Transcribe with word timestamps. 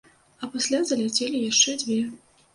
А 0.43 0.47
пасля 0.55 0.79
заляцелі 0.93 1.43
яшчэ 1.51 1.77
дзве. 1.85 2.01